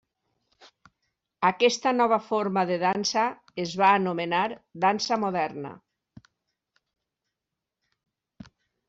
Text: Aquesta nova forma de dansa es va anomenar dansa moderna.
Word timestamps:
Aquesta 1.49 1.91
nova 1.97 2.17
forma 2.29 2.63
de 2.69 2.77
dansa 2.83 3.25
es 3.65 3.75
va 3.81 3.89
anomenar 3.97 4.41
dansa 4.87 5.19
moderna. 5.25 5.75